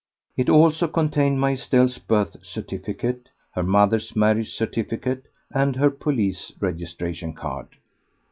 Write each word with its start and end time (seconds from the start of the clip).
It 0.35 0.49
also 0.49 0.87
contained 0.87 1.39
my 1.39 1.51
Estelle's 1.51 1.99
birth 1.99 2.43
certificate, 2.43 3.29
her 3.51 3.61
mother's 3.61 4.15
marriage 4.15 4.51
certificate, 4.51 5.27
and 5.51 5.75
her 5.75 5.91
police 5.91 6.51
registration 6.59 7.33
card. 7.35 7.77